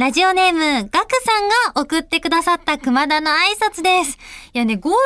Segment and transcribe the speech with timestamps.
[0.00, 4.16] ラジオネーム、ガクさんが送ってくださった熊田の挨拶です。
[4.54, 4.98] いやね、ゴール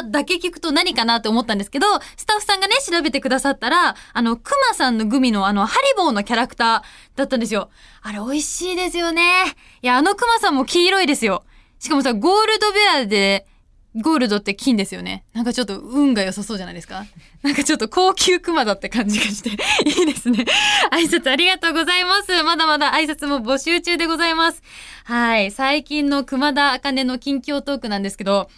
[0.00, 7.68] ドベアだけ聞くと何かなって思ったんですけど、スタッフさんがね、調べてくださったら、あの、熊さんのグミのあの、ハリボーのキャラクターだったんですよ。
[8.00, 9.44] あれ美味しいですよね。
[9.82, 11.44] いや、あの熊さんも黄色いですよ。
[11.78, 13.46] しかもさ、ゴールドベアで、
[13.96, 15.24] ゴールドって金ですよね。
[15.32, 17.06] なんかちょっと運が良さそうじゃないですか
[17.42, 19.50] なんかちょっと高級クマだって感じがして
[19.84, 20.44] いいですね。
[20.92, 22.42] 挨拶ありがとうございます。
[22.44, 24.62] まだまだ挨拶も募集中でございます。
[25.04, 25.50] はい。
[25.50, 28.48] 最近の熊田茜の近況トークなんですけど、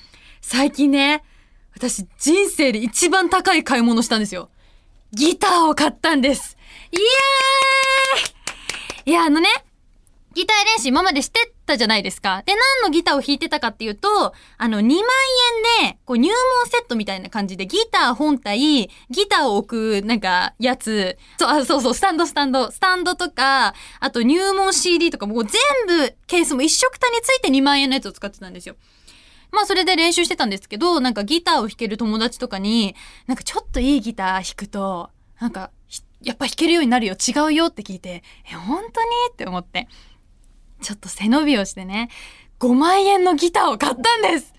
[0.42, 1.22] 最近ね、
[1.74, 4.50] 私人生で一番高い買い物したんですよ。
[5.12, 6.58] ギターを買ったんです。
[6.90, 7.02] イエー
[9.06, 9.48] イいや、あのね、
[10.34, 12.42] ギター練習今までしてたじゃないですか。
[12.46, 18.58] で、何のギターを弾いてたかっていうと、あの、2万円で、こう、入門セットみたいな感じで、ギター本体、
[19.10, 28.76] ギターを置く、なんか、やつ、そう、あ、そうそう、スタンド、スタンド、スタンドとか、あと入門 CD とかもう全部、ケースも一色たについて2万円のやつを使ってたんですよ。
[29.52, 32.96] まあそれで練習してたんですけど、なんかギターを弾ける友達とかに、
[33.26, 35.70] なんかちょっといいギター弾くと、なんか、
[36.22, 39.08] やっぱ弾けるようになるよ、違うよって聞いて、え、本当に？
[39.32, 39.88] って思って。
[40.82, 42.10] ちょっと背伸びをしてね、
[42.60, 44.52] 5万円のギターを買ったんです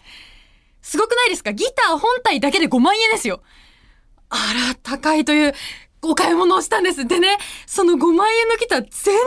[0.82, 1.54] すごくないですか？
[1.54, 3.42] ギター本体だけで5万円ですよ
[4.30, 4.36] あ
[4.70, 5.54] ら、高いという
[6.02, 7.08] お買い物をしたんです。
[7.08, 9.20] でね、その5万円のギター全然違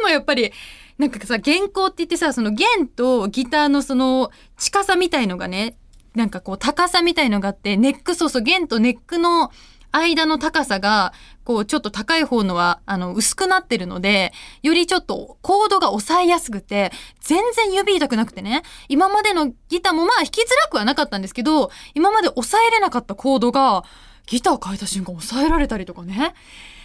[0.00, 0.52] うの、やっぱり。
[0.96, 5.76] なんかさ、弦高って言ってさ、その弦とギターのその近さみたいのがね、
[6.14, 9.50] なんかこう高さみたいのがあって、ネック、そうそう、弦とネックの
[9.98, 11.12] 間の高さが、
[11.44, 14.32] こう、ちょっと高い方のは、あの、薄くなってるので、
[14.62, 16.90] よりちょっとコードが抑えやすくて、
[17.20, 23.84] 全然指痛くなくてね、今までのギターもまあ弾きづらくはなかったんですけど、今まで抑えれなかったコードが、
[24.26, 26.34] ギター変えた瞬間抑えられたりとかね。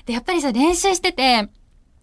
[0.06, 1.50] で、やっぱりさ、練習してて、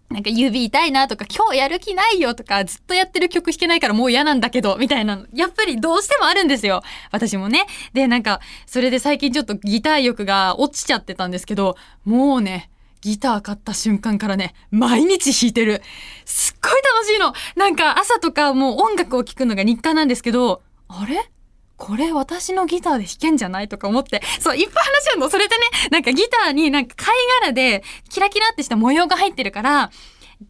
[0.09, 5.25] なんか指痛いなとか今日やる気ないよとかずっとやってる曲弾けないからもう嫌なんだけどみたいなの。
[5.33, 6.81] やっぱりどうしてもあるんですよ。
[7.11, 7.65] 私もね。
[7.93, 11.75] でなんかそれで最近ちょっとギター欲が落ちちゃってたんですけど
[12.05, 12.69] もうね
[13.01, 15.81] ギター買った瞬間からね毎日弾いてる。
[16.25, 17.33] すっごい楽しいの。
[17.57, 21.29] なんか朝とかもう音楽を聴くのが日課なんですけどあれ？
[21.77, 24.21] これ私のギターで弾けんじゃないとか思って。
[24.39, 25.29] そう、いっぱい話あるの。
[25.29, 29.91] それでね、なんかギターになんか貝殻でキラキラってした模様が入ってるから、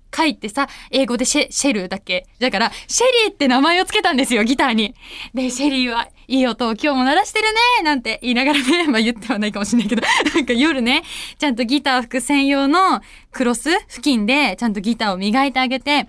[0.09, 2.27] 貝ってさ、英語でシェシェルだっけ？
[2.39, 4.95] だから、シェリーって名前をつけたんですよ、ギターに。
[5.33, 7.45] で、シェリーはいい音を今日も鳴らしてる
[7.79, 10.01] ねなんて言いながらね、まあ言ってはないかもしれないけど、
[10.33, 11.03] なんか夜ね、
[11.37, 13.01] ちゃんとギター吹く専用の
[13.31, 16.07] クロス付近で、ちゃんとギターを磨いてあげて、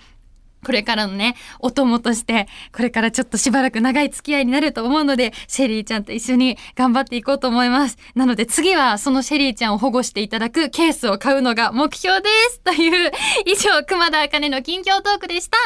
[0.64, 7.96] これからのね、お供として、これからちょっとしばらく長い付き合いになると思うので、シェリーちゃんと一緒に頑張っていこうと思います。
[8.14, 12.60] なので次はそのシェリーちゃんを保護していただくケースを買うのが目標です。
[12.60, 13.10] という、
[13.46, 15.58] 以上、熊田茜の近況トークでした。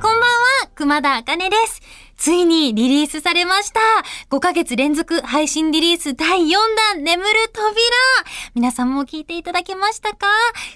[0.00, 1.75] んばんは、熊田茜です。
[2.16, 3.80] ついにリリースされました。
[4.30, 6.52] 5ヶ月連続配信リリース第4
[6.94, 7.74] 弾、眠る扉。
[8.54, 10.26] 皆さんも聞いていただけましたか？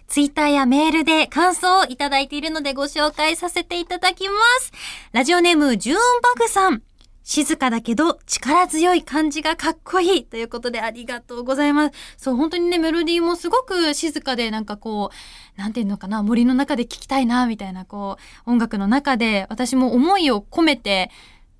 [0.06, 4.72] ツイッターやメールで感想をいただいているのでご紹介させていただきます。
[5.12, 6.82] ラジオネーム、ジューンバグさん。
[7.30, 11.94] 静かだけど力強い感じがかっこいいということでありがとうございます。
[12.16, 15.10] そう、本当にね、メロディーもすごく静かで、なんかこ
[15.56, 21.12] う、なんていうのかな、森の中で聴きたいな、みたいな、こう、音楽の中で私も思いを込めて、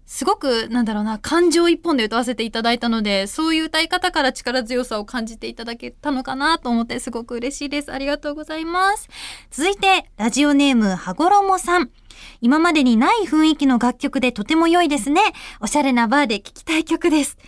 [0.06, 7.92] すごく、なんだろうな、感情一本で歌わせていただいたので、そういう歌い方から力強さを感じていただけたのかなと思って、すごく嬉しいです。
[7.92, 9.08] ありがとうございます。
[9.52, 11.90] 続いて、ラジオネーム、はごろもさん。
[12.40, 15.20] 今までにない雰囲気の楽曲でとても良いですね。
[15.60, 17.38] おしゃれなバーで聴きたい曲です。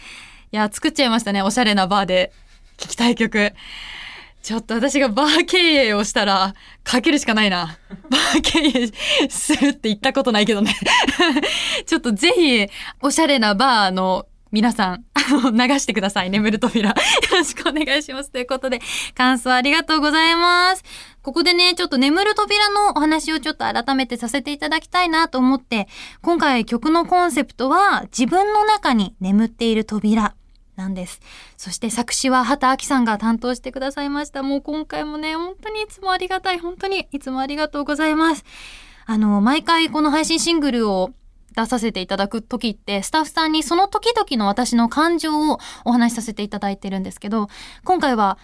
[0.52, 1.42] いや、作っちゃいましたね。
[1.42, 2.32] おしゃれなバーで
[2.76, 3.52] 聴きたい曲。
[4.42, 7.78] ちょっと私がバー経営をしたら、かけるしかないな。
[8.10, 10.74] バー経営するって言ったことないけどね。
[11.86, 12.66] ちょっとぜひ、
[13.00, 16.30] おしゃれなバーの皆さん、あの、流してください。
[16.30, 16.90] 眠る扉。
[16.90, 16.94] よ
[17.32, 18.30] ろしくお願いします。
[18.30, 18.80] ということで、
[19.14, 20.84] 感想ありがとうございます。
[21.22, 25.88] ここでね、ちょっと眠る扉のお話をちょっと改めてさせていただきたいなと思って、
[26.20, 30.34] 今回曲のコンセプトは、自分の中に眠っている扉。
[30.76, 31.20] なんです。
[31.56, 34.42] そして作詞は畑明さんが担当してくださいました。
[34.42, 36.58] もう今回もね、本当にいつもありがたい。
[36.58, 38.44] 本当にいつもありがとうございます。
[39.04, 41.10] あの、毎回この配信シングルを
[41.54, 47.48] 出させていただく時って、スタッフさんにその時々の私の感情をお話しさせていただいてるんですけど、
[47.84, 48.38] 今回は、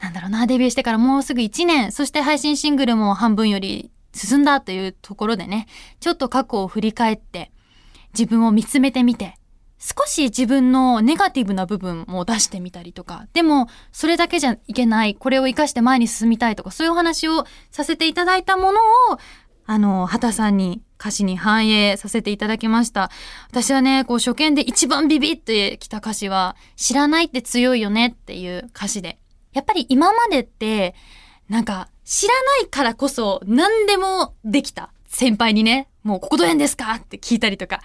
[0.00, 5.66] なんだろうな、デビューしてからもうすぐ1年、そして配信シングルも半分より進んだというところでね、
[6.00, 7.52] ちょっと過去を振り返って、
[8.12, 9.38] 自分を見つめてみて、
[9.78, 19.18] 少し自分のネガティブな部分も出してみたりとか、でも、それだけじゃいけない、これを活かして前に進みたいとか、そういうお話をさせていただいたものを、
[19.66, 23.10] あの、畑さんに歌詞に反映させていただきました。
[23.48, 29.18] 私はね、こう初見で一番ビビってきた歌詞は、知らないって強いよねっていう歌詞で。
[29.52, 30.94] やっぱり今までって、
[31.48, 34.90] なんか、知らないからこそ何でもできた。
[35.06, 37.80] 先輩にね、もうここどうやんですかって聞いたりとか。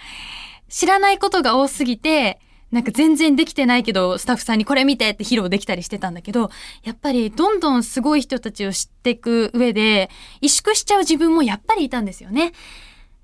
[0.70, 2.40] 知らないことが多すぎて、
[2.72, 6.50] なんか全然できてないけど、スタッフさんにこれ見てって披露できたりしてたんだけど、
[6.84, 10.10] やっぱりどんどんすごい人たちを知っていく上で、
[10.42, 12.54] 萎縮しちゃう自分もやっぱりいたんですよね。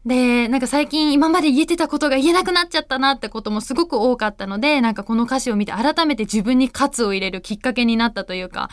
[0.06, 8.70] で、なんか最近今まで言えてたことが言えなくなっちゃったなってこともすごく多かったので、なんかこの歌詞を見て改めて自分に喝を入れるきっかけになったというか、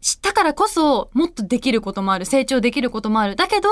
[0.00, 3.36] 知ったからこそもっとできることもある、成長できることもある。
[3.36, 3.68] だけど、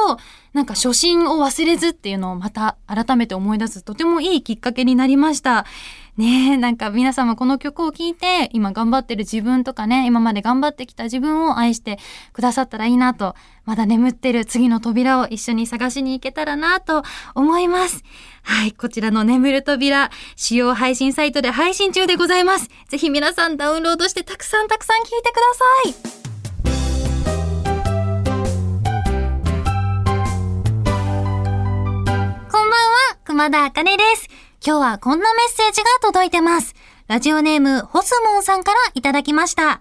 [0.52, 5.66] なんか初心を忘れずっていうのをまた改めて思い出すとてもいいきっかけになりました。
[6.20, 11.98] ねえ、なんか皆様この曲を聴いて今頑張ってる自分とかね、今まで頑張ってきた自分を愛して
[12.34, 13.34] くださったらいいなと、
[13.64, 18.04] まだ眠ってる次の扉を一緒に探しに行けたらなと思います。
[18.42, 22.68] はい、こちらの眠る扉、主要配信サイトで配信中でございます。
[22.90, 25.40] ぜひ皆さんダウンロードしてたくさんたくさん聴いてくだ
[26.04, 26.20] さい。
[33.24, 34.49] 熊田あかねです。
[34.62, 36.74] 今日はこんなメッセージが届いてます。
[37.08, 39.80] ラジオネーム、ホスモンさんからいただきました。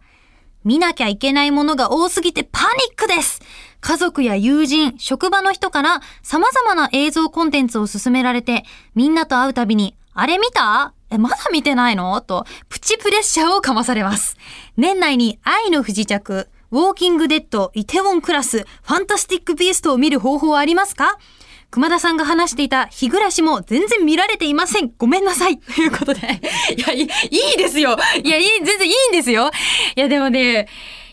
[0.64, 3.42] 見なきゃいけないものが多すぎてパニックです
[3.82, 8.64] 家族や友人、職場の人から様々な映像コンテンツを勧められて、
[8.96, 10.94] みんなと会うたびに、あれ見た？
[11.10, 12.22] え、まだ見てないの？
[12.22, 14.38] と、プチプレッシャーをかまされます。
[14.78, 21.18] 年内に愛の不時着、ウォーキングデッド、イテウォンクラス、ファンタスティックビーストを見る方法はありますか？
[21.72, 24.92] 熊田さんが話していた日暮らしも全然見られていません。
[24.98, 25.58] ごめんなさい。
[25.76, 26.20] ということで。
[26.76, 27.08] いや、いい、
[27.58, 27.96] ですよ。
[28.24, 29.52] いや、いい、全然いいんですよ。
[29.96, 30.68] いや、でもね、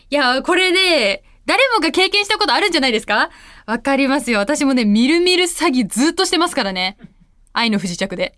[0.09, 3.29] いや、これね、誰もが経験したことあるんじゃないですか？
[3.67, 4.39] わかりますよ。
[4.39, 6.97] 私もね、みるみる詐欺ずっとしてますからね。
[7.53, 8.37] 愛の不時着で。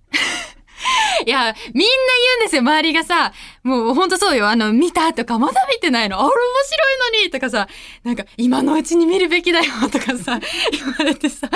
[1.25, 3.33] いや、みんな言うんですよ、周りがさ。
[3.63, 4.49] もうほんとそうよ。
[4.49, 7.67] あの、見たとか、まだ見てないのあれ面白いのにとかさ、
[8.03, 10.39] なんか、今のうちに見るべきだよ とかさ、
[10.71, 11.49] 言われてさ、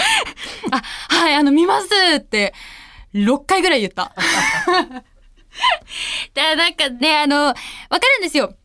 [0.71, 1.88] あ、はい、あの、見ます
[2.18, 2.54] って、
[3.13, 4.13] 6回ぐらい言った。
[6.33, 8.56] だなんかね、あの、わかるんですよ。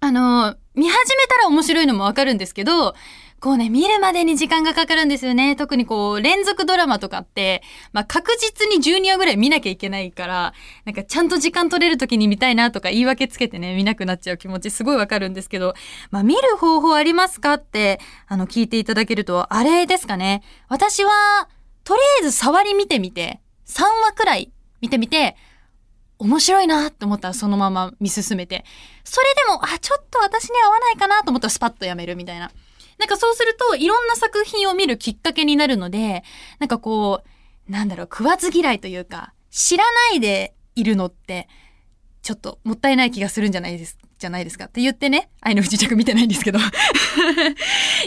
[0.00, 2.94] あの、見始めたら面白いのもわかるんですけど、
[3.38, 5.56] こうね、見るまでに時間がかかるんですよね。
[5.56, 7.62] 特にこう、連続ドラマとかって、
[7.92, 10.54] まあ確実に12話ぐらい見なきゃいけないから、
[10.86, 15.74] なんかちゃんと時間取れる時に見たいなとか言い訳つけてね、見なくなっちゃう気持ちすごいわかるんですけど、
[16.10, 20.42] まあ見る方法ありますかって、あの、聞いていただけると、あれですかね。
[20.68, 21.48] 私は、
[21.84, 24.50] とりあえず触り見てみて、3話くらい
[24.80, 25.36] 見てみて、
[26.18, 28.64] 面白いなって思ったらそのまま見進めて、
[29.04, 32.50] それでも、あ、ちょっと私に合わないかなと思ったらスパッとやめるみたいな。
[32.98, 36.24] なんかそうすると、いろんな作品を見るきっかけになるので、
[36.58, 37.22] なんかこ
[37.68, 41.48] う、なんだろう、食わず嫌いというか、知らないでいるのって、
[42.22, 46.58] ちょっともったいない気がするんじゃないです、じゃないですかって言ってね、愛の不時着見てないんですけど。
[46.58, 46.62] い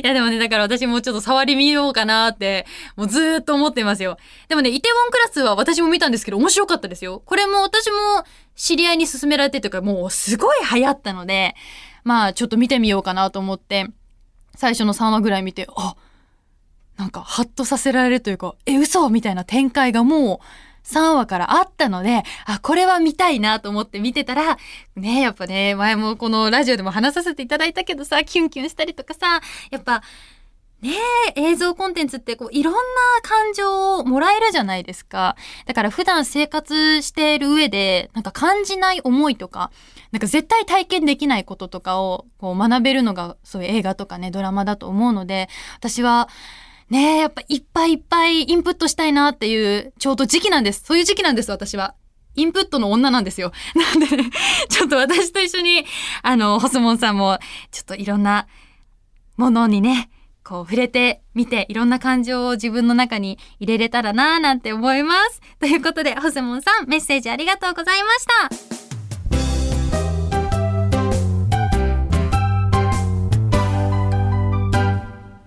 [0.03, 2.65] やでもね、だから私もちょっと触り見ようかなって、
[2.95, 4.17] もうずーっと思ってますよ。
[4.47, 7.21] でもね、イテウォンクラスは私も見たんですけど、面白かったですよ。
[7.25, 7.97] これも私も
[8.55, 11.55] 知り合いに勧められてというか、もうすごい流行ったので、
[12.03, 13.87] まあちょっと見てみようかなと思って、
[14.55, 15.95] 最初の3話ぐらい見て、あ、
[16.97, 24.57] なんかハッとさせられるというか、え、嘘みたいな展開がもう3話からあったので、あ、これは見たいなと思って見てたら、
[24.95, 29.39] ねやっぱね、前もこのラジオでも話させていただいたけどさ、キュンキュンしたりとかさ、
[29.71, 30.01] やっぱ、
[30.81, 30.91] ね
[31.35, 32.79] え、映像コンテンツってこういろんな
[33.21, 35.35] 感情をもらえるじゃないですか。
[35.65, 39.71] だから普段生活している上で、なんか感じない思いとか、
[40.11, 46.29] なんか絶対体験できないこととかをこう学べるのがそういう映画とかね、ドラマだと思うので、私は、
[46.89, 50.83] ねえ、やっぱいっぱいいっぱいインプットしたいなっていうちょうど時期なんです。
[50.85, 51.93] そういう時期なんです、私は。
[52.35, 53.51] インプットの女なんですよ。
[53.75, 54.29] なんでね、
[54.69, 55.85] ちょっと私と一緒に、
[56.23, 57.37] あの、ホスモンさんも、
[57.69, 58.47] ちょっといろんな
[59.35, 60.09] ものにね、
[60.49, 65.41] こう触れてみていろんな感情を自分の中に入れれたらなぁなんて思います。
[65.59, 68.49] ということで、ホセモンさんメッセージありがとうございました。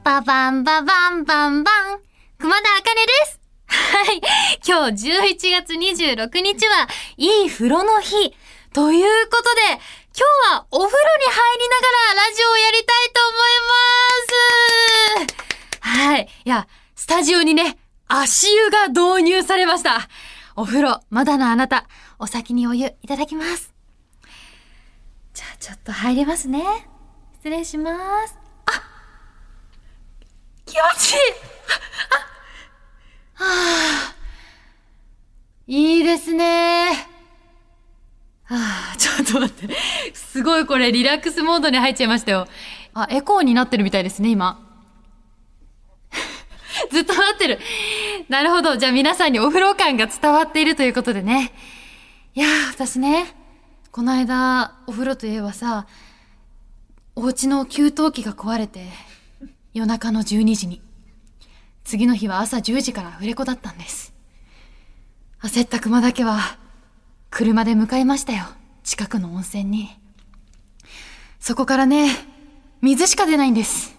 [0.05, 2.01] ババンババンバンバン。
[2.39, 3.41] 熊田あかねです。
[3.67, 4.21] はい。
[4.65, 8.37] 今日11月26日は、いい風呂の日。
[8.73, 9.81] ということで、
[10.15, 15.39] 今日はお風呂に入りながらラジオをやりたいと思います。
[15.81, 16.29] はい。
[16.45, 17.79] いや、スタジオにね、
[18.09, 20.09] 足湯が導入されました。
[20.55, 21.87] お風呂、まだのあなた、
[22.19, 23.73] お先にお湯いただきます。
[25.33, 26.63] じゃあちょっと入りますね。
[27.37, 28.39] 失礼します。
[28.67, 28.83] あ
[30.67, 31.19] 気持ちいい
[33.39, 33.47] あ、は
[34.11, 34.15] あ、
[35.67, 37.13] いいですね
[38.45, 39.75] はあ、ちょっと待って。
[40.13, 42.47] すごいこれリラックスモードに入っちゃいましたよ。
[42.95, 44.61] あ、エコーになってるみたいですね、今。
[46.93, 47.59] ずっとなってる。
[48.29, 48.77] なるほど。
[48.77, 51.53] じゃあ皆さんにお風呂感が伝わっているということでね。
[52.35, 53.35] いやー、私ね、
[53.91, 55.87] この間、お風呂といえばさ、
[57.15, 58.87] お家の給湯器が壊れて、
[59.75, 60.83] 夜中の12時に。
[61.85, 64.15] 次の日は朝10時からアフレコだったんです。
[65.43, 66.39] 焦った熊だけは、
[67.31, 68.45] 車で向かいましたよ。
[68.85, 70.02] 近くの温泉に。
[71.43, 72.07] そこからね、
[72.83, 73.97] 水しか出ないんです。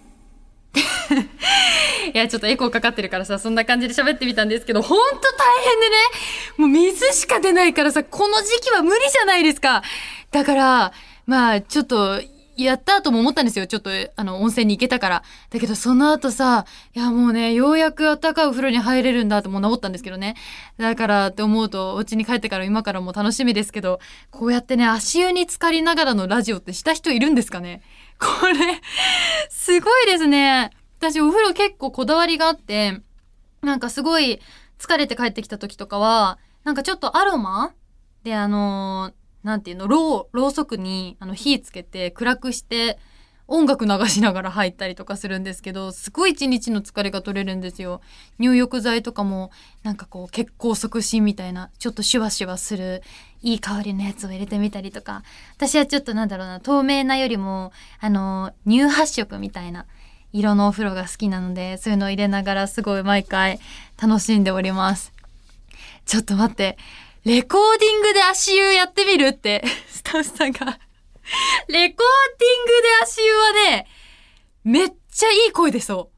[2.14, 5.96] いや、ちょっとエコーかかってるからさ、そんな感じで喋ってみたんですけど、ほんと大変でね、
[6.56, 9.82] もう水しか出ないからさ、この時期は無理じゃないですか。
[10.30, 10.92] だから、
[11.26, 12.18] まあ、ちょっと、
[12.56, 13.66] やったとも思ったんですよ。
[13.66, 15.22] ちょっと、あの、温泉に行けたから。
[15.50, 20.36] だけど、その後さ、いや、もうね、ようやく暖かいお風呂に入れるんだってもう治ったんですけどね。
[20.78, 27.82] だからって思うと、お家に帰ってから今からも楽しみですけど、こうやってね、足湯に浸かりながらのラジオってした人いるんですかね？
[28.18, 28.80] これ、
[29.50, 30.70] すごいですね。
[30.98, 33.00] 私、お風呂結構こだわりがあって、
[33.62, 34.40] なんかすごい
[34.78, 37.74] 疲れて帰ってきた時とかは、なんかちょっとアロマ
[38.22, 42.98] で、あのーなんていうの、ろう、ろうそくにあの火つけて暗くして
[43.46, 48.00] 音楽流しながら入ったりとかするんですけど、すごい一日の疲れが取れるんですよ。
[48.38, 49.50] 入浴剤とかも
[49.82, 53.02] なんかこう血行促進みたいな、ちょっとシュワシュワする
[53.42, 55.22] いい香りのやつを入れてみたりとか、
[55.56, 59.84] 私はちょっとなんだろうな、透明なよりも、あの、乳発色みたいな
[60.32, 63.60] 色のお風呂が好きなので、そういうのを入れながらすごい毎回
[64.00, 65.12] 楽しんでおります。
[66.06, 66.78] ちょっと待って。
[67.24, 70.60] レコーディングで足湯やってみるって、 スタッフさんが。
[70.60, 71.98] レコーディングで
[73.02, 73.86] 足湯はね、
[74.62, 76.14] めっちゃいい声でそう。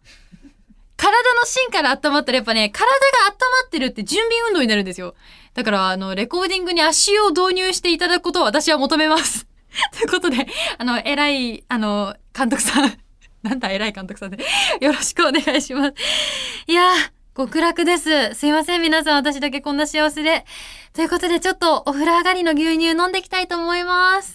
[0.97, 2.95] 体の芯から温まったらやっぱね、体が
[3.29, 5.15] 温まってるって準備運動になるんですよ。
[5.55, 9.47] だから、あの、レコーディングに足湯を導入していただくことを私は求めます。
[9.97, 10.47] ということで、
[10.79, 12.99] あの、偉い、あの、監督さん。
[13.43, 14.45] なんだ、偉い監督さんで。
[14.81, 15.95] よろしくお願いします。
[16.67, 18.33] いやー、極楽です。
[18.33, 19.17] すいません、皆さん。
[19.17, 20.47] 私だけこんな幸せで。
[20.95, 24.35] ということで、ちょっとお風呂上がりの牛乳飲んでいきたいと思います。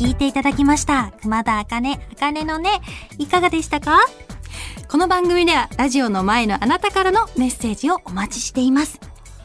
[0.00, 1.12] 聞いていただきました。
[1.22, 2.80] 熊田あかね、あかねのね、
[3.18, 4.00] いかがでしたか？
[4.88, 8.98] この番組ではラジオの前のあなたからのメッセージをお待ちしています。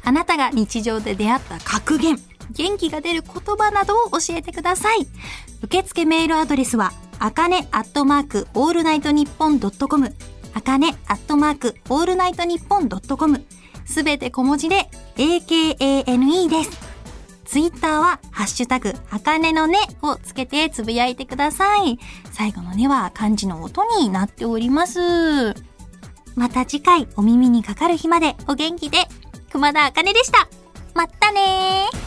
[0.03, 2.17] あなたが日常で出会った格言、
[2.51, 5.07] 元気が出る言葉などを教えてください。
[5.63, 10.15] 受付メールアドレスは、あかねアットマークオールナイトニッポンドットコム、
[10.53, 13.45] あかねアットマークオールナイトニッポンドットコム、
[13.85, 16.87] すべて小文字で AKANE です。
[17.45, 21.97] ツイッターは、ハッシュタグ、あかねのねをつけてつぶやいてください。
[22.33, 25.55] 最後のねは漢字の音になっております。
[26.35, 29.07] また次回お耳にかかる日までお元気で、
[29.49, 30.49] 熊田あかねでした。
[30.93, 32.06] まったねー。